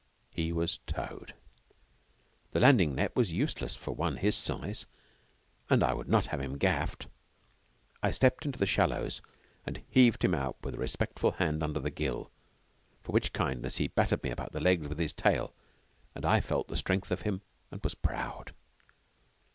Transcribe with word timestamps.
He 0.31 0.51
was 0.51 0.79
towed. 0.87 1.35
The 2.53 2.59
landing 2.59 2.95
net 2.95 3.15
was 3.15 3.31
useless 3.31 3.75
for 3.75 3.91
one 3.93 4.13
of 4.13 4.19
his 4.21 4.35
size, 4.35 4.87
and 5.69 5.83
I 5.83 5.93
would 5.93 6.09
not 6.09 6.25
have 6.25 6.41
him 6.41 6.57
gaffed. 6.57 7.05
I 8.01 8.09
stepped 8.09 8.43
into 8.43 8.57
the 8.57 8.65
shallows 8.65 9.21
and 9.63 9.83
heaved 9.91 10.25
him 10.25 10.33
out 10.33 10.57
with 10.63 10.73
a 10.73 10.79
respectful 10.79 11.33
hand 11.33 11.61
under 11.61 11.79
the 11.79 11.91
gill, 11.91 12.31
for 13.03 13.11
which 13.11 13.31
kindness 13.31 13.77
he 13.77 13.89
battered 13.89 14.23
me 14.23 14.31
about 14.31 14.53
the 14.53 14.59
legs 14.59 14.87
with 14.87 14.97
his 14.97 15.13
tail, 15.13 15.53
and 16.15 16.25
I 16.25 16.41
felt 16.41 16.67
the 16.67 16.75
strength 16.75 17.11
of 17.11 17.21
him 17.21 17.43
and 17.69 17.79
was 17.83 17.93
proud. 17.93 18.55